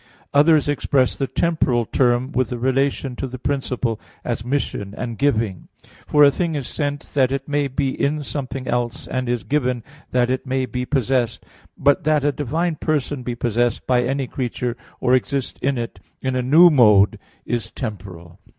Others 0.33 0.67
express 0.67 1.15
the 1.15 1.27
temporal 1.27 1.85
term 1.85 2.31
with 2.31 2.49
the 2.49 2.57
relation 2.57 3.15
to 3.17 3.27
the 3.27 3.37
principle, 3.37 4.01
as 4.23 4.43
"mission" 4.43 4.95
and 4.97 5.15
"giving." 5.15 5.67
For 6.07 6.23
a 6.23 6.31
thing 6.31 6.55
is 6.55 6.67
sent 6.67 7.01
that 7.13 7.31
it 7.31 7.47
may 7.47 7.67
be 7.67 7.89
in 8.01 8.23
something 8.23 8.67
else, 8.67 9.07
and 9.07 9.29
is 9.29 9.43
given 9.43 9.83
that 10.09 10.31
it 10.31 10.43
may 10.47 10.65
be 10.65 10.87
possessed; 10.87 11.45
but 11.77 12.03
that 12.05 12.23
a 12.25 12.31
divine 12.31 12.77
person 12.77 13.21
be 13.21 13.35
possessed 13.35 13.85
by 13.85 14.01
any 14.01 14.25
creature, 14.25 14.75
or 14.99 15.13
exist 15.13 15.59
in 15.61 15.77
it 15.77 15.99
in 16.19 16.35
a 16.35 16.41
new 16.41 16.71
mode, 16.71 17.19
is 17.45 17.69
temporal. 17.69 18.39